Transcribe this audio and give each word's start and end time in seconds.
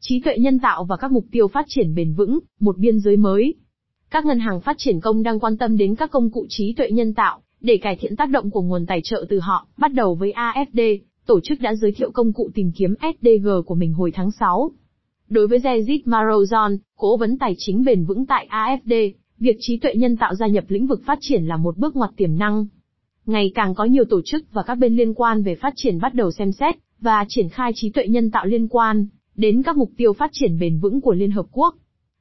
trí 0.00 0.20
tuệ 0.20 0.38
nhân 0.38 0.58
tạo 0.58 0.84
và 0.84 0.96
các 0.96 1.12
mục 1.12 1.24
tiêu 1.30 1.48
phát 1.48 1.64
triển 1.68 1.94
bền 1.94 2.14
vững, 2.14 2.38
một 2.60 2.78
biên 2.78 3.00
giới 3.00 3.16
mới. 3.16 3.54
Các 4.10 4.26
ngân 4.26 4.38
hàng 4.38 4.60
phát 4.60 4.76
triển 4.78 5.00
công 5.00 5.22
đang 5.22 5.40
quan 5.40 5.56
tâm 5.56 5.76
đến 5.76 5.94
các 5.94 6.10
công 6.10 6.30
cụ 6.30 6.46
trí 6.48 6.72
tuệ 6.72 6.90
nhân 6.90 7.14
tạo, 7.14 7.40
để 7.60 7.76
cải 7.76 7.96
thiện 8.00 8.16
tác 8.16 8.30
động 8.30 8.50
của 8.50 8.62
nguồn 8.62 8.86
tài 8.86 9.00
trợ 9.04 9.24
từ 9.28 9.38
họ, 9.38 9.66
bắt 9.78 9.92
đầu 9.92 10.14
với 10.14 10.32
AFD, 10.32 10.98
tổ 11.26 11.40
chức 11.40 11.60
đã 11.60 11.74
giới 11.74 11.92
thiệu 11.92 12.10
công 12.10 12.32
cụ 12.32 12.50
tìm 12.54 12.72
kiếm 12.76 12.94
SDG 13.00 13.48
của 13.66 13.74
mình 13.74 13.92
hồi 13.92 14.10
tháng 14.14 14.30
6. 14.30 14.70
Đối 15.28 15.46
với 15.46 15.58
Jezid 15.58 16.02
Marozon, 16.04 16.76
cố 16.96 17.16
vấn 17.16 17.38
tài 17.38 17.54
chính 17.58 17.84
bền 17.84 18.04
vững 18.04 18.26
tại 18.26 18.48
AFD, 18.50 19.12
việc 19.38 19.56
trí 19.60 19.76
tuệ 19.76 19.94
nhân 19.94 20.16
tạo 20.16 20.34
gia 20.34 20.46
nhập 20.46 20.64
lĩnh 20.68 20.86
vực 20.86 21.00
phát 21.06 21.18
triển 21.20 21.46
là 21.46 21.56
một 21.56 21.76
bước 21.76 21.96
ngoặt 21.96 22.10
tiềm 22.16 22.38
năng. 22.38 22.66
Ngày 23.26 23.52
càng 23.54 23.74
có 23.74 23.84
nhiều 23.84 24.04
tổ 24.04 24.20
chức 24.24 24.52
và 24.52 24.62
các 24.62 24.74
bên 24.74 24.96
liên 24.96 25.14
quan 25.14 25.42
về 25.42 25.54
phát 25.54 25.72
triển 25.76 25.98
bắt 26.00 26.14
đầu 26.14 26.30
xem 26.30 26.52
xét 26.52 26.74
và 27.00 27.24
triển 27.28 27.48
khai 27.48 27.72
trí 27.74 27.90
tuệ 27.90 28.06
nhân 28.08 28.30
tạo 28.30 28.46
liên 28.46 28.68
quan 28.68 29.06
đến 29.38 29.62
các 29.62 29.76
mục 29.76 29.90
tiêu 29.96 30.12
phát 30.12 30.30
triển 30.32 30.58
bền 30.58 30.78
vững 30.78 31.00
của 31.00 31.12
Liên 31.12 31.30
Hợp 31.30 31.46
Quốc. 31.52 31.74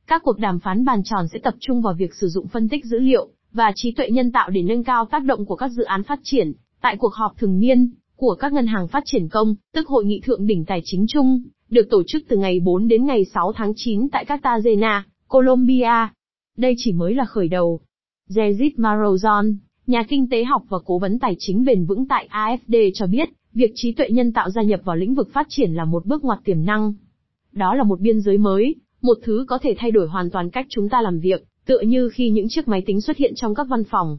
Các 0.08 0.22
cuộc 0.23 0.40
đàm 0.40 0.60
phán 0.60 0.86
bàn 0.86 1.02
tròn 1.04 1.28
sẽ 1.34 1.40
tập 1.40 1.54
trung 1.59 1.82
vào 1.82 1.94
việc 1.94 2.14
sử 2.14 2.28
dụng 2.28 2.48
phân 2.48 2.70
tích 2.70 2.86
dữ 2.86 3.00
liệu 3.00 3.28
và 3.54 3.72
trí 3.76 3.92
tuệ 3.92 4.09
nhân 4.09 4.32
tạo 4.32 4.50
để 4.50 4.62
nâng 4.62 4.84
cao 4.84 5.05
tác 5.05 5.23
động 5.23 5.45
của 5.45 5.56
các 5.56 5.72
dự 5.72 5.84
án 5.84 6.04
phát 6.04 6.20
triển. 6.23 6.52
Tại 6.82 6.98
cuộc 6.98 7.14
họp 7.14 7.38
thường 7.38 7.59
niên 7.59 7.90
của 8.16 8.36
các 8.40 8.54
ngân 8.54 8.68
hàng 8.68 8.88
phát 8.88 9.04
triển 9.06 9.30
công, 9.30 9.56
tức 9.73 9.88
hội 9.88 10.06
nghị 10.06 10.22
thượng 10.23 10.48
đỉnh 10.48 10.66
tài 10.66 10.82
chính 10.84 11.06
chung, 11.08 11.44
được 11.70 11.88
tổ 11.90 12.04
chức 12.08 12.23
từ 12.28 12.38
ngày 12.38 12.59
4 12.59 12.88
đến 12.88 13.06
ngày 13.06 13.26
6 13.26 13.54
tháng 13.56 13.73
9 13.76 14.09
tại 14.09 14.26
Cartagena, 14.26 15.06
Colombia. 15.28 16.08
Đây 16.58 16.73
chỉ 16.78 16.92
mới 16.92 17.16
là 17.16 17.26
khởi 17.26 17.48
đầu. 17.48 17.80
Jezid 18.30 18.72
Marozon, 18.76 19.56
nhà 19.88 20.04
kinh 20.04 20.30
tế 20.30 20.44
học 20.44 20.64
và 20.70 20.78
cố 20.86 21.00
vấn 21.00 21.20
tài 21.20 21.36
chính 21.40 21.66
bền 21.66 21.86
vững 21.86 22.08
tại 22.08 22.28
AFD 22.31 22.92
cho 22.94 23.08
biết, 23.08 23.30
việc 23.54 23.72
trí 23.76 23.92
tuệ 23.92 24.09
nhân 24.09 24.34
tạo 24.34 24.50
gia 24.50 24.62
nhập 24.62 24.81
vào 24.84 24.95
lĩnh 24.95 25.16
vực 25.16 25.30
phát 25.34 25.48
triển 25.50 25.73
là 25.73 25.86
một 25.86 26.06
bước 26.06 26.23
ngoặt 26.23 26.40
tiềm 26.44 26.66
năng. 26.66 26.94
Đó 27.58 27.76
là 27.76 27.84
một 27.84 28.00
biên 28.00 28.22
giới 28.22 28.38
mới, 28.38 28.76
một 29.02 29.18
thứ 29.24 29.46
có 29.48 29.58
thể 29.62 29.76
thay 29.78 29.92
đổi 29.92 30.08
hoàn 30.08 30.30
toàn 30.30 30.50
cách 30.50 30.66
chúng 30.70 30.90
ta 30.90 31.02
làm 31.02 31.20
việc, 31.20 31.44
tựa 31.66 31.80
như 31.80 32.09
khi 32.09 32.30
những 32.30 32.50
chiếc 32.50 32.68
máy 32.68 32.84
tính 32.86 33.02
xuất 33.02 33.18
hiện 33.18 33.34
trong 33.36 33.56
các 33.56 33.68
văn 33.70 33.84
phòng. 33.84 34.18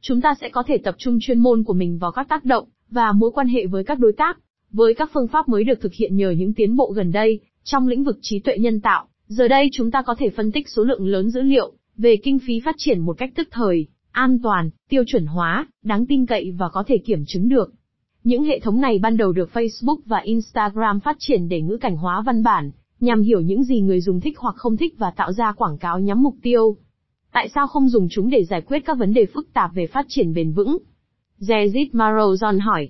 Chúng 0.00 0.20
ta 0.20 0.34
sẽ 0.40 0.48
có 0.48 0.62
thể 0.66 0.78
tập 0.78 0.94
trung 0.98 1.18
chuyên 1.20 1.38
môn 1.38 1.64
của 1.64 1.72
mình 1.72 1.98
vào 1.98 2.12
các 2.12 2.28
tác 2.28 2.44
động 2.44 2.68
và 2.90 3.12
mối 3.12 3.30
quan 3.34 3.48
hệ 3.48 3.66
với 3.66 3.84
các 3.84 3.98
đối 3.98 4.12
tác. 4.12 4.38
Với 4.70 4.94
các 4.94 5.10
phương 5.14 5.28
pháp 5.28 5.48
mới 5.48 5.64
được 5.64 5.80
thực 5.80 5.92
hiện 5.92 6.16
nhờ 6.16 6.30
những 6.30 6.54
tiến 6.54 6.76
bộ 6.76 6.92
gần 6.96 7.12
đây 7.12 7.40
trong 7.64 7.88
lĩnh 7.88 8.04
vực 8.04 8.18
trí 8.22 8.38
tuệ 8.38 8.58
nhân 8.58 8.80
tạo, 8.80 9.06
giờ 9.26 9.48
đây 9.48 9.68
chúng 9.72 9.90
ta 9.90 10.02
có 10.02 10.14
thể 10.18 10.30
phân 10.30 10.52
tích 10.52 10.68
số 10.68 10.84
lượng 10.84 11.06
lớn 11.06 11.30
dữ 11.30 11.40
liệu 11.40 11.72
về 11.96 12.16
kinh 12.16 12.38
phí 12.38 12.60
phát 12.64 12.74
triển 12.78 13.00
một 13.00 13.18
cách 13.18 13.32
tức 13.34 13.48
thời, 13.50 13.86
an 14.10 14.38
toàn, 14.42 14.70
tiêu 14.88 15.04
chuẩn 15.06 15.26
hóa, 15.26 15.68
đáng 15.82 16.06
tin 16.06 16.26
cậy 16.26 16.54
và 16.58 16.68
có 16.68 16.84
thể 16.86 16.98
kiểm 16.98 17.24
chứng 17.26 17.48
được. 17.48 17.72
Những 18.24 18.44
hệ 18.44 18.60
thống 18.60 18.80
này 18.80 18.98
ban 18.98 19.16
đầu 19.16 19.32
được 19.32 19.50
Facebook 19.52 19.98
và 20.06 20.18
Instagram 20.18 21.00
phát 21.00 21.16
triển 21.18 21.48
để 21.48 21.60
ngữ 21.60 21.76
cảnh 21.76 21.96
hóa 21.96 22.22
văn 22.26 22.42
bản, 22.42 22.70
nhằm 23.00 23.22
hiểu 23.22 23.40
những 23.40 23.64
gì 23.64 23.80
người 23.80 24.00
dùng 24.00 24.20
thích 24.20 24.38
hoặc 24.38 24.54
không 24.56 24.76
thích 24.76 24.94
và 24.98 25.10
tạo 25.16 25.32
ra 25.32 25.52
quảng 25.52 25.78
cáo 25.78 26.00
nhắm 26.00 26.22
mục 26.22 26.34
tiêu. 26.42 26.76
Tại 27.32 27.48
sao 27.54 27.66
không 27.66 27.88
dùng 27.88 28.08
chúng 28.10 28.30
để 28.30 28.44
giải 28.44 28.60
quyết 28.60 28.80
các 28.84 28.98
vấn 28.98 29.14
đề 29.14 29.26
phức 29.26 29.52
tạp 29.52 29.74
về 29.74 29.86
phát 29.86 30.06
triển 30.08 30.34
bền 30.34 30.52
vững? 30.52 30.78
Jezid 31.40 31.90
Marozon 31.90 32.60
hỏi. 32.60 32.88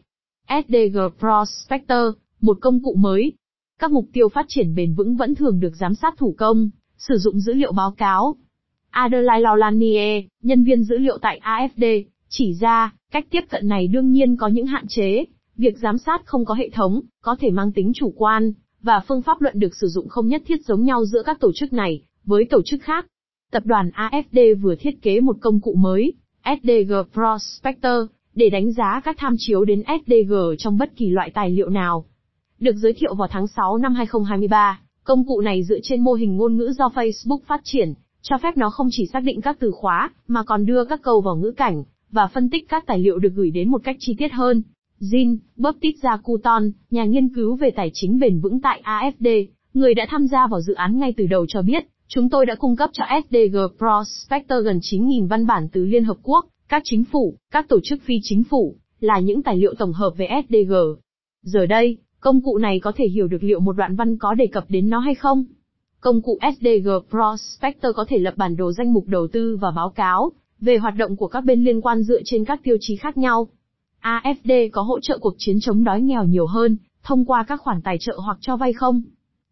SDG 0.49 0.99
Prospector, 1.19 2.15
một 2.41 2.59
công 2.61 2.83
cụ 2.83 2.95
mới. 2.95 3.33
Các 3.79 3.91
mục 3.91 4.09
tiêu 4.13 4.29
phát 4.29 4.45
triển 4.49 4.75
bền 4.75 4.95
vững 4.95 5.17
vẫn 5.17 5.35
thường 5.35 5.61
được 5.61 5.77
giám 5.77 5.95
sát 5.95 6.15
thủ 6.19 6.35
công, 6.39 6.71
sử 6.99 7.17
dụng 7.17 7.41
dữ 7.41 7.53
liệu 7.53 7.73
báo 7.73 7.91
cáo. 7.91 8.37
Adelaide 8.91 9.43
Laulanier, 9.43 10.25
nhân 10.43 10.65
viên 10.65 10.83
dữ 10.83 10.99
liệu 10.99 11.19
tại 11.19 11.41
AFD, 11.43 12.05
chỉ 12.29 12.55
ra, 12.55 12.95
cách 13.13 13.27
tiếp 13.31 13.41
cận 13.51 13.69
này 13.69 13.87
đương 13.89 14.11
nhiên 14.11 14.37
có 14.37 14.49
những 14.49 14.67
hạn 14.67 14.87
chế. 14.89 15.25
Việc 15.57 15.79
giám 15.79 15.99
sát 15.99 16.27
không 16.27 16.45
có 16.45 16.55
hệ 16.55 16.71
thống, 16.71 17.01
có 17.21 17.37
thể 17.41 17.51
mang 17.51 17.73
tính 17.73 17.93
chủ 17.95 18.13
quan, 18.17 18.53
và 18.85 19.01
phương 19.09 19.23
pháp 19.23 19.41
luận 19.41 19.59
được 19.59 19.75
sử 19.75 19.87
dụng 19.87 20.09
không 20.09 20.29
nhất 20.29 20.43
thiết 20.47 20.65
giống 20.65 20.85
nhau 20.85 21.05
giữa 21.05 21.23
các 21.23 21.41
tổ 21.41 21.53
chức 21.55 21.73
này, 21.73 22.03
với 22.25 22.45
tổ 22.45 22.63
chức 22.65 22.83
khác. 22.83 23.07
Tập 23.53 23.63
đoàn 23.67 23.91
AFD 23.95 24.61
vừa 24.61 24.75
thiết 24.75 25.03
kế 25.03 25.21
một 25.21 25.37
công 25.41 25.61
cụ 25.61 25.75
mới, 25.75 26.13
SDG 26.45 26.93
Prospector, 27.13 28.07
để 28.35 28.51
đánh 28.51 28.73
giá 28.73 29.01
các 29.05 29.17
tham 29.19 29.35
chiếu 29.39 29.65
đến 29.65 29.83
SDG 29.87 30.35
trong 30.59 30.79
bất 30.79 30.97
kỳ 30.97 31.09
loại 31.09 31.31
tài 31.31 31.51
liệu 31.51 31.69
nào. 31.69 32.05
Được 32.59 32.77
giới 32.77 32.93
thiệu 32.93 33.15
vào 33.15 33.29
tháng 33.31 33.47
6 33.47 33.79
năm 33.79 33.95
2023, 33.95 34.81
công 35.05 35.27
cụ 35.27 35.41
này 35.41 35.63
dựa 35.63 35.79
trên 35.83 36.01
mô 36.01 36.13
hình 36.13 36.37
ngôn 36.37 36.57
ngữ 36.57 36.73
do 36.79 36.89
Facebook 36.95 37.41
phát 37.47 37.61
triển, 37.65 37.95
cho 38.23 38.39
phép 38.39 38.57
nó 38.57 38.71
không 38.71 38.89
chỉ 38.91 39.07
xác 39.13 39.21
định 39.21 39.41
các 39.41 39.57
từ 39.61 39.71
khóa, 39.71 40.11
mà 40.29 40.43
còn 40.43 40.67
đưa 40.67 40.85
các 40.85 41.03
câu 41.03 41.21
vào 41.21 41.37
ngữ 41.37 41.53
cảnh, 41.57 41.85
và 42.11 42.27
phân 42.27 42.51
tích 42.51 42.69
các 42.69 42.87
tài 42.87 42.99
liệu 42.99 43.19
được 43.19 43.33
gửi 43.35 43.51
đến 43.51 43.71
một 43.71 43.81
cách 43.85 43.97
chi 43.99 44.15
tiết 44.19 44.33
hơn. 44.33 44.63
Jean 45.13 45.37
Baptiste 45.57 46.09
Couton, 46.23 46.71
nhà 46.91 47.05
nghiên 47.05 47.29
cứu 47.35 47.57
về 47.57 47.71
tài 47.71 47.91
chính 47.95 48.19
bền 48.19 48.41
vững 48.41 48.61
tại 48.61 48.83
AFD, 48.85 49.47
người 49.75 49.95
đã 49.95 50.07
tham 50.11 50.27
gia 50.27 50.47
vào 50.47 50.61
dự 50.61 50.75
án 50.75 50.99
ngay 50.99 51.15
từ 51.17 51.27
đầu 51.27 51.47
cho 51.49 51.63
biết, 51.63 51.85
chúng 52.09 52.29
tôi 52.29 52.47
đã 52.47 52.55
cung 52.55 52.77
cấp 52.77 52.91
cho 52.93 53.05
SDG 53.25 53.57
Prospector 53.79 54.65
gần 54.65 54.79
9.000 54.79 55.29
văn 55.29 55.47
bản 55.47 55.69
từ 55.73 55.85
Liên 55.85 56.05
Hợp 56.05 56.17
Quốc, 56.23 56.47
các 56.69 56.83
chính 56.85 57.05
phủ, 57.05 57.37
các 57.51 57.69
tổ 57.69 57.81
chức 57.85 58.03
phi 58.03 58.19
chính 58.23 58.45
phủ, 58.45 58.77
là 59.01 59.19
những 59.19 59.43
tài 59.43 59.57
liệu 59.57 59.75
tổng 59.79 59.93
hợp 59.93 60.11
về 60.17 60.29
SDG. 60.49 60.75
Giờ 61.43 61.67
đây, 61.67 61.97
công 62.21 62.41
cụ 62.41 62.59
này 62.59 62.81
có 62.81 62.93
thể 62.97 63.07
hiểu 63.07 63.29
được 63.29 63.43
liệu 63.43 63.61
một 63.61 63.73
đoạn 63.73 63.97
văn 63.97 64.19
có 64.19 64.35
đề 64.35 64.47
cập 64.47 64.65
đến 64.69 64.91
nó 64.91 64.99
hay 64.99 65.15
không. 65.15 65.45
Công 66.01 66.23
cụ 66.23 66.39
SDG 66.57 66.89
Prospector 67.11 67.97
có 67.97 68.05
thể 68.09 68.19
lập 68.19 68.35
bản 68.37 68.57
đồ 68.57 68.73
danh 68.73 68.93
mục 68.93 69.09
đầu 69.09 69.27
tư 69.33 69.57
và 69.61 69.71
báo 69.71 69.91
cáo 69.91 70.33
về 70.61 70.77
hoạt 70.77 70.95
động 70.97 71.17
của 71.17 71.29
các 71.29 71.45
bên 71.45 71.65
liên 71.65 71.81
quan 71.81 72.03
dựa 72.03 72.21
trên 72.25 72.45
các 72.45 72.61
tiêu 72.63 72.77
chí 72.81 72.97
khác 72.97 73.17
nhau. 73.17 73.49
AFD 74.05 74.69
có 74.73 74.83
hỗ 74.83 75.01
trợ 75.01 75.19
cuộc 75.19 75.35
chiến 75.39 75.61
chống 75.61 75.85
đói 75.85 76.01
nghèo 76.01 76.25
nhiều 76.25 76.47
hơn, 76.47 76.77
thông 77.03 77.25
qua 77.25 77.45
các 77.49 77.61
khoản 77.61 77.83
tài 77.83 77.99
trợ 78.01 78.19
hoặc 78.25 78.39
cho 78.41 78.57
vay 78.57 78.73
không. 78.73 79.03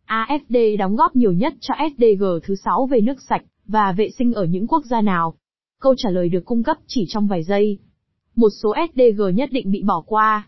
AFD 0.06 0.76
đóng 0.78 0.96
góp 0.96 1.16
nhiều 1.16 1.32
nhất 1.32 1.54
cho 1.60 1.74
SDG 1.96 2.24
thứ 2.42 2.54
6 2.54 2.86
về 2.86 3.00
nước 3.00 3.22
sạch 3.28 3.42
và 3.66 3.92
vệ 3.92 4.10
sinh 4.18 4.32
ở 4.32 4.44
những 4.44 4.66
quốc 4.66 4.84
gia 4.84 5.00
nào. 5.00 5.34
Câu 5.80 5.94
trả 5.96 6.10
lời 6.10 6.28
được 6.28 6.44
cung 6.44 6.62
cấp 6.62 6.76
chỉ 6.86 7.04
trong 7.08 7.26
vài 7.26 7.42
giây. 7.42 7.78
Một 8.36 8.48
số 8.62 8.74
SDG 8.92 9.22
nhất 9.34 9.48
định 9.52 9.70
bị 9.70 9.82
bỏ 9.82 10.00
qua. 10.06 10.46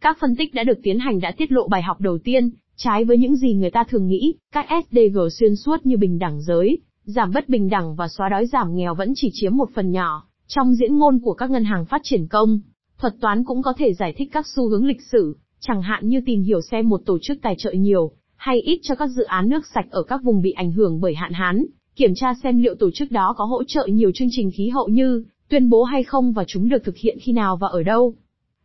Các 0.00 0.18
phân 0.20 0.36
tích 0.36 0.54
đã 0.54 0.64
được 0.64 0.78
tiến 0.82 0.98
hành 0.98 1.20
đã 1.20 1.32
tiết 1.36 1.52
lộ 1.52 1.68
bài 1.68 1.82
học 1.82 2.00
đầu 2.00 2.18
tiên, 2.18 2.50
trái 2.76 3.04
với 3.04 3.18
những 3.18 3.36
gì 3.36 3.54
người 3.54 3.70
ta 3.70 3.84
thường 3.84 4.08
nghĩ, 4.08 4.34
các 4.52 4.66
SDG 4.84 5.18
xuyên 5.30 5.56
suốt 5.56 5.86
như 5.86 5.96
bình 5.96 6.18
đẳng 6.18 6.40
giới, 6.40 6.78
giảm 7.04 7.32
bất 7.34 7.48
bình 7.48 7.68
đẳng 7.68 7.96
và 7.96 8.08
xóa 8.08 8.28
đói 8.28 8.46
giảm 8.46 8.74
nghèo 8.74 8.94
vẫn 8.94 9.12
chỉ 9.16 9.30
chiếm 9.32 9.56
một 9.56 9.70
phần 9.74 9.90
nhỏ 9.90 10.26
trong 10.46 10.74
diễn 10.74 10.98
ngôn 10.98 11.18
của 11.18 11.34
các 11.34 11.50
ngân 11.50 11.64
hàng 11.64 11.84
phát 11.84 12.00
triển 12.04 12.26
công. 12.26 12.60
Thuật 13.02 13.14
toán 13.20 13.44
cũng 13.44 13.62
có 13.62 13.72
thể 13.76 13.94
giải 13.94 14.14
thích 14.16 14.28
các 14.32 14.46
xu 14.46 14.68
hướng 14.68 14.86
lịch 14.86 15.02
sử, 15.12 15.36
chẳng 15.60 15.82
hạn 15.82 16.08
như 16.08 16.20
tìm 16.26 16.42
hiểu 16.42 16.60
xem 16.60 16.88
một 16.88 17.00
tổ 17.06 17.18
chức 17.22 17.38
tài 17.42 17.54
trợ 17.58 17.72
nhiều 17.72 18.10
hay 18.36 18.60
ít 18.60 18.80
cho 18.82 18.94
các 18.94 19.06
dự 19.06 19.22
án 19.22 19.48
nước 19.48 19.66
sạch 19.74 19.86
ở 19.90 20.02
các 20.02 20.20
vùng 20.22 20.42
bị 20.42 20.52
ảnh 20.52 20.72
hưởng 20.72 21.00
bởi 21.00 21.14
hạn 21.14 21.32
hán, 21.32 21.64
kiểm 21.96 22.14
tra 22.14 22.34
xem 22.42 22.62
liệu 22.62 22.74
tổ 22.74 22.90
chức 22.90 23.10
đó 23.10 23.34
có 23.36 23.44
hỗ 23.44 23.64
trợ 23.64 23.86
nhiều 23.86 24.10
chương 24.14 24.28
trình 24.30 24.50
khí 24.50 24.68
hậu 24.68 24.88
như 24.88 25.24
tuyên 25.48 25.70
bố 25.70 25.82
hay 25.82 26.02
không 26.02 26.32
và 26.32 26.44
chúng 26.46 26.68
được 26.68 26.84
thực 26.84 26.96
hiện 26.96 27.18
khi 27.20 27.32
nào 27.32 27.56
và 27.56 27.68
ở 27.68 27.82
đâu. 27.82 28.14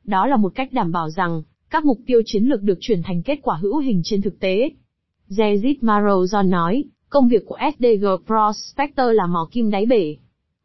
Đó 0.04 0.28
là 0.28 0.38
một 0.38 0.52
cách 0.56 0.74
đảm 0.74 0.92
bảo 0.92 1.10
rằng 1.10 1.42
các 1.70 1.86
mục 1.86 2.00
tiêu 2.06 2.22
chiến 2.26 2.44
lược 2.44 2.62
được 2.62 2.78
chuyển 2.82 3.02
thành 3.04 3.24
kết 3.24 3.40
quả 3.42 3.58
hữu 3.62 3.78
hình 3.78 4.02
trên 4.04 4.22
thực 4.22 4.40
tế. 4.40 4.70
Jezid 5.30 5.76
Marozon 5.82 6.50
nói, 6.50 6.84
công 7.10 7.28
việc 7.28 7.46
của 7.46 7.58
SDG 7.78 8.06
Prospector 8.26 9.08
là 9.14 9.28
mò 9.28 9.50
kim 9.52 9.72
đáy 9.72 9.86
bể. 9.86 10.16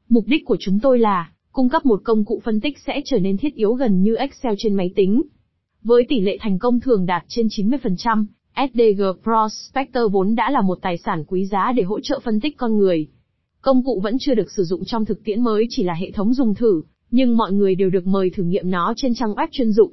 Mục 0.09 0.25
đích 0.27 0.45
của 0.45 0.57
chúng 0.61 0.81
tôi 0.81 0.99
là 0.99 1.33
cung 1.53 1.69
cấp 1.69 1.87
một 1.87 2.01
công 2.05 2.25
cụ 2.25 2.41
phân 2.45 2.61
tích 2.61 2.79
sẽ 2.87 3.01
trở 3.05 3.19
nên 3.19 3.37
thiết 3.37 3.55
yếu 3.55 3.75
gần 3.75 4.03
như 4.03 4.15
Excel 4.15 4.55
trên 4.59 4.75
máy 4.75 4.91
tính. 4.97 5.23
Với 5.83 6.05
tỷ 6.09 6.21
lệ 6.21 6.39
thành 6.41 6.59
công 6.59 6.81
thường 6.81 7.07
đạt 7.07 7.25
trên 7.29 7.47
90%, 7.47 8.25
SDG 8.57 9.03
Prospector 9.23 10.13
vốn 10.13 10.35
đã 10.35 10.51
là 10.51 10.61
một 10.61 10.79
tài 10.83 10.99
sản 10.99 11.25
quý 11.27 11.47
giá 11.47 11.73
để 11.77 11.83
hỗ 11.83 12.01
trợ 12.01 12.21
phân 12.25 12.41
tích 12.41 12.57
con 12.57 12.79
người. 12.79 13.07
Công 13.61 13.85
cụ 13.85 14.01
vẫn 14.05 14.17
chưa 14.21 14.35
được 14.35 14.51
sử 14.51 14.65
dụng 14.65 14.85
trong 14.85 15.05
thực 15.05 15.25
tiễn 15.25 15.43
mới 15.43 15.67
chỉ 15.71 15.83
là 15.83 15.95
hệ 15.95 16.11
thống 16.11 16.35
dùng 16.35 16.55
thử, 16.55 16.83
nhưng 17.11 17.37
mọi 17.37 17.53
người 17.53 17.75
đều 17.75 17.91
được 17.91 18.07
mời 18.07 18.31
thử 18.31 18.43
nghiệm 18.43 18.71
nó 18.71 18.95
trên 18.97 19.15
trang 19.15 19.35
web 19.35 19.49
chuyên 19.51 19.73
dụng. 19.73 19.93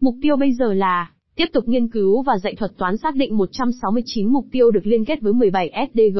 Mục 0.00 0.14
tiêu 0.22 0.36
bây 0.36 0.52
giờ 0.52 0.72
là 0.72 1.10
tiếp 1.36 1.46
tục 1.52 1.68
nghiên 1.68 1.88
cứu 1.88 2.22
và 2.22 2.38
dạy 2.38 2.54
thuật 2.54 2.78
toán 2.78 2.96
xác 2.96 3.16
định 3.16 3.36
169 3.36 4.28
mục 4.28 4.46
tiêu 4.52 4.70
được 4.70 4.86
liên 4.86 5.04
kết 5.04 5.20
với 5.20 5.32
17 5.32 5.88
SDG. 5.92 6.18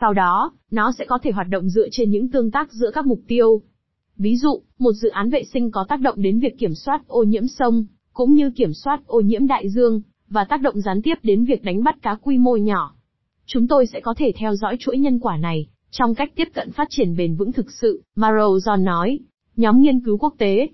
Sau 0.00 0.12
đó, 0.12 0.52
nó 0.70 0.92
sẽ 0.98 1.04
có 1.04 1.18
thể 1.22 1.30
hoạt 1.30 1.48
động 1.48 1.68
dựa 1.68 1.88
trên 1.90 2.10
những 2.10 2.28
tương 2.28 2.50
tác 2.50 2.72
giữa 2.72 2.90
các 2.90 3.06
mục 3.06 3.20
tiêu. 3.28 3.62
Ví 4.18 4.36
dụ, 4.36 4.60
một 4.78 4.92
dự 4.92 5.08
án 5.08 5.30
vệ 5.30 5.44
sinh 5.44 5.70
có 5.70 5.84
tác 5.88 6.00
động 6.00 6.22
đến 6.22 6.38
việc 6.38 6.58
kiểm 6.58 6.74
soát 6.74 7.08
ô 7.08 7.22
nhiễm 7.22 7.46
sông, 7.46 7.84
cũng 8.12 8.34
như 8.34 8.50
kiểm 8.50 8.74
soát 8.74 9.00
ô 9.06 9.20
nhiễm 9.20 9.46
đại 9.46 9.68
dương, 9.68 10.00
và 10.28 10.44
tác 10.44 10.60
động 10.62 10.80
gián 10.80 11.02
tiếp 11.02 11.14
đến 11.22 11.44
việc 11.44 11.62
đánh 11.62 11.84
bắt 11.84 12.02
cá 12.02 12.14
quy 12.22 12.38
mô 12.38 12.56
nhỏ. 12.56 12.94
Chúng 13.46 13.68
tôi 13.68 13.86
sẽ 13.86 14.00
có 14.00 14.14
thể 14.16 14.32
theo 14.36 14.54
dõi 14.54 14.76
chuỗi 14.80 14.98
nhân 14.98 15.18
quả 15.18 15.36
này, 15.36 15.66
trong 15.90 16.14
cách 16.14 16.32
tiếp 16.36 16.48
cận 16.54 16.72
phát 16.72 16.86
triển 16.90 17.16
bền 17.16 17.34
vững 17.34 17.52
thực 17.52 17.70
sự, 17.70 18.02
Maro 18.16 18.48
John 18.48 18.84
nói. 18.84 19.18
Nhóm 19.56 19.80
nghiên 19.80 20.00
cứu 20.00 20.18
quốc 20.18 20.34
tế. 20.38 20.68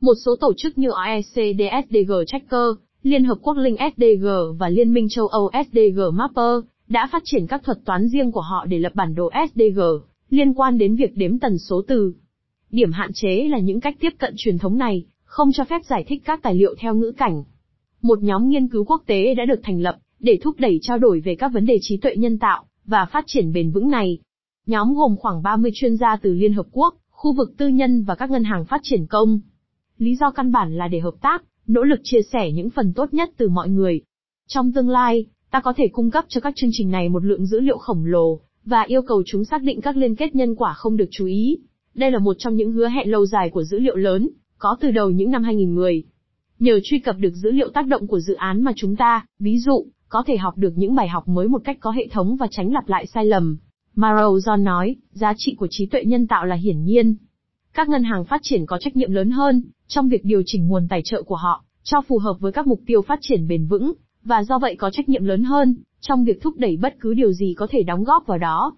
Một 0.00 0.14
số 0.24 0.36
tổ 0.40 0.52
chức 0.56 0.78
như 0.78 0.88
OEC 0.90 1.56
DSDG 1.58 2.12
Tracker, 2.26 2.68
Liên 3.02 3.24
Hợp 3.24 3.38
Quốc 3.42 3.56
Linh 3.56 3.76
SDG 3.96 4.26
và 4.58 4.68
Liên 4.68 4.92
minh 4.92 5.06
châu 5.10 5.26
Âu 5.26 5.50
SDG 5.66 6.00
Mapper, 6.12 6.64
đã 6.88 7.08
phát 7.12 7.22
triển 7.24 7.46
các 7.46 7.62
thuật 7.64 7.78
toán 7.84 8.08
riêng 8.08 8.32
của 8.32 8.40
họ 8.40 8.66
để 8.68 8.78
lập 8.78 8.92
bản 8.94 9.14
đồ 9.14 9.30
SDG, 9.50 9.80
liên 10.30 10.54
quan 10.54 10.78
đến 10.78 10.96
việc 10.96 11.16
đếm 11.16 11.38
tần 11.38 11.58
số 11.58 11.82
từ. 11.88 12.12
Điểm 12.70 12.92
hạn 12.92 13.10
chế 13.14 13.48
là 13.50 13.58
những 13.58 13.80
cách 13.80 13.96
tiếp 14.00 14.12
cận 14.18 14.34
truyền 14.36 14.58
thống 14.58 14.78
này, 14.78 15.04
không 15.24 15.52
cho 15.52 15.64
phép 15.64 15.84
giải 15.84 16.04
thích 16.08 16.22
các 16.24 16.42
tài 16.42 16.54
liệu 16.54 16.74
theo 16.78 16.94
ngữ 16.94 17.12
cảnh. 17.16 17.44
Một 18.02 18.22
nhóm 18.22 18.48
nghiên 18.48 18.68
cứu 18.68 18.84
quốc 18.84 19.02
tế 19.06 19.34
đã 19.34 19.44
được 19.44 19.60
thành 19.62 19.80
lập, 19.80 19.96
để 20.20 20.38
thúc 20.42 20.54
đẩy 20.58 20.78
trao 20.82 20.98
đổi 20.98 21.20
về 21.20 21.34
các 21.34 21.48
vấn 21.48 21.66
đề 21.66 21.78
trí 21.80 21.96
tuệ 21.96 22.16
nhân 22.16 22.38
tạo 22.38 22.64
và 22.84 23.06
phát 23.12 23.24
triển 23.26 23.52
bền 23.52 23.70
vững 23.70 23.90
này. 23.90 24.18
Nhóm 24.66 24.94
gồm 24.94 25.16
khoảng 25.16 25.42
30 25.42 25.70
chuyên 25.74 25.96
gia 25.96 26.16
từ 26.16 26.32
Liên 26.32 26.52
Hợp 26.52 26.66
Quốc, 26.72 26.94
khu 27.10 27.32
vực 27.32 27.54
tư 27.58 27.68
nhân 27.68 28.02
và 28.02 28.14
các 28.14 28.30
ngân 28.30 28.44
hàng 28.44 28.64
phát 28.64 28.80
triển 28.82 29.06
công. 29.06 29.40
Lý 29.98 30.16
do 30.16 30.30
căn 30.30 30.52
bản 30.52 30.76
là 30.76 30.88
để 30.88 31.00
hợp 31.00 31.14
tác, 31.20 31.44
nỗ 31.66 31.82
lực 31.82 32.00
chia 32.02 32.22
sẻ 32.32 32.52
những 32.52 32.70
phần 32.70 32.92
tốt 32.94 33.14
nhất 33.14 33.30
từ 33.36 33.48
mọi 33.48 33.68
người. 33.68 34.00
Trong 34.48 34.72
tương 34.72 34.88
lai, 34.88 35.26
ta 35.50 35.60
có 35.60 35.72
thể 35.76 35.88
cung 35.92 36.10
cấp 36.10 36.24
cho 36.28 36.40
các 36.40 36.54
chương 36.56 36.70
trình 36.72 36.90
này 36.90 37.08
một 37.08 37.24
lượng 37.24 37.46
dữ 37.46 37.60
liệu 37.60 37.78
khổng 37.78 38.04
lồ, 38.04 38.40
và 38.64 38.82
yêu 38.82 39.02
cầu 39.02 39.22
chúng 39.26 39.44
xác 39.44 39.62
định 39.62 39.80
các 39.80 39.96
liên 39.96 40.16
kết 40.16 40.34
nhân 40.34 40.54
quả 40.54 40.74
không 40.74 40.96
được 40.96 41.08
chú 41.10 41.26
ý. 41.26 41.58
Đây 41.94 42.10
là 42.10 42.18
một 42.18 42.36
trong 42.38 42.56
những 42.56 42.72
hứa 42.72 42.88
hẹn 42.88 43.10
lâu 43.10 43.26
dài 43.26 43.50
của 43.50 43.64
dữ 43.64 43.78
liệu 43.78 43.96
lớn, 43.96 44.28
có 44.58 44.76
từ 44.80 44.90
đầu 44.90 45.10
những 45.10 45.30
năm 45.30 45.42
2010. 45.42 46.02
Nhờ 46.58 46.80
truy 46.84 46.98
cập 46.98 47.16
được 47.18 47.34
dữ 47.34 47.50
liệu 47.50 47.68
tác 47.68 47.86
động 47.86 48.06
của 48.06 48.20
dự 48.20 48.34
án 48.34 48.62
mà 48.62 48.72
chúng 48.76 48.96
ta, 48.96 49.26
ví 49.38 49.58
dụ, 49.58 49.86
có 50.08 50.22
thể 50.26 50.36
học 50.36 50.54
được 50.56 50.72
những 50.76 50.94
bài 50.94 51.08
học 51.08 51.28
mới 51.28 51.48
một 51.48 51.62
cách 51.64 51.76
có 51.80 51.90
hệ 51.90 52.08
thống 52.10 52.36
và 52.36 52.46
tránh 52.50 52.72
lặp 52.72 52.88
lại 52.88 53.06
sai 53.06 53.24
lầm. 53.24 53.56
Marrow 53.96 54.38
John 54.38 54.62
nói, 54.62 54.96
giá 55.12 55.32
trị 55.36 55.54
của 55.58 55.66
trí 55.70 55.86
tuệ 55.86 56.04
nhân 56.04 56.26
tạo 56.26 56.46
là 56.46 56.56
hiển 56.56 56.84
nhiên. 56.84 57.16
Các 57.74 57.88
ngân 57.88 58.02
hàng 58.02 58.24
phát 58.24 58.40
triển 58.42 58.66
có 58.66 58.78
trách 58.80 58.96
nhiệm 58.96 59.12
lớn 59.12 59.30
hơn, 59.30 59.62
trong 59.88 60.08
việc 60.08 60.24
điều 60.24 60.42
chỉnh 60.46 60.68
nguồn 60.68 60.88
tài 60.88 61.02
trợ 61.04 61.22
của 61.22 61.36
họ, 61.36 61.64
cho 61.82 62.00
phù 62.00 62.18
hợp 62.18 62.36
với 62.40 62.52
các 62.52 62.66
mục 62.66 62.80
tiêu 62.86 63.02
phát 63.02 63.18
triển 63.22 63.48
bền 63.48 63.66
vững, 63.66 63.92
và 64.24 64.44
do 64.44 64.58
vậy 64.58 64.76
có 64.76 64.90
trách 64.90 65.08
nhiệm 65.08 65.24
lớn 65.24 65.44
hơn, 65.44 65.76
trong 66.00 66.24
việc 66.24 66.42
thúc 66.42 66.54
đẩy 66.56 66.76
bất 66.76 66.96
cứ 67.00 67.14
điều 67.14 67.32
gì 67.32 67.54
có 67.56 67.66
thể 67.70 67.82
đóng 67.82 68.04
góp 68.04 68.26
vào 68.26 68.38
đó. 68.38 68.72